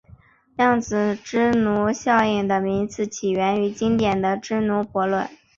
[0.55, 5.29] 量子芝诺效应的名字起源于经典的芝诺悖论。